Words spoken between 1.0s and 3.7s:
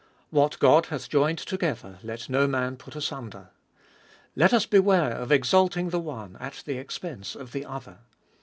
joined together let no man put asunder.